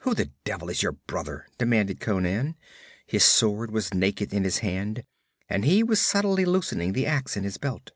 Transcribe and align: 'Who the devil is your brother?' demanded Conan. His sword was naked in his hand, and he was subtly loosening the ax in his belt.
'Who 0.00 0.14
the 0.14 0.30
devil 0.44 0.70
is 0.70 0.82
your 0.82 0.92
brother?' 0.92 1.46
demanded 1.58 2.00
Conan. 2.00 2.56
His 3.06 3.22
sword 3.22 3.70
was 3.70 3.92
naked 3.92 4.32
in 4.32 4.44
his 4.44 4.60
hand, 4.60 5.04
and 5.46 5.62
he 5.62 5.82
was 5.82 6.00
subtly 6.00 6.46
loosening 6.46 6.94
the 6.94 7.04
ax 7.04 7.36
in 7.36 7.44
his 7.44 7.58
belt. 7.58 7.90